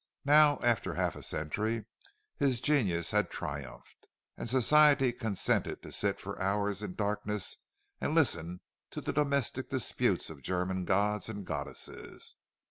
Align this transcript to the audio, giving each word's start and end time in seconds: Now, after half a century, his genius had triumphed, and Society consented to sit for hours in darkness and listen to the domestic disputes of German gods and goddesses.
Now, 0.25 0.57
after 0.63 0.95
half 0.95 1.15
a 1.15 1.21
century, 1.21 1.85
his 2.35 2.59
genius 2.59 3.11
had 3.11 3.29
triumphed, 3.29 4.07
and 4.35 4.49
Society 4.49 5.13
consented 5.13 5.83
to 5.83 5.91
sit 5.91 6.19
for 6.19 6.41
hours 6.41 6.81
in 6.81 6.95
darkness 6.95 7.57
and 7.99 8.15
listen 8.15 8.61
to 8.89 9.01
the 9.01 9.13
domestic 9.13 9.69
disputes 9.69 10.31
of 10.31 10.41
German 10.41 10.85
gods 10.85 11.29
and 11.29 11.45
goddesses. 11.45 12.35